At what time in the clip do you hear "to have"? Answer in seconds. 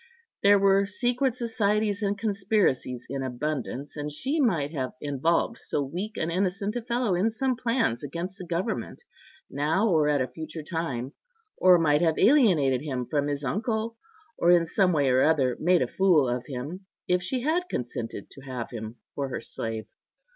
18.31-18.71